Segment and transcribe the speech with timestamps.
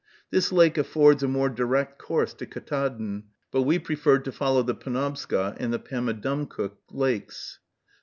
[0.31, 4.73] This lake affords a more direct course to Ktaadn, but we preferred to follow the
[4.73, 7.59] Penobscot and the Pamadumcook lakes.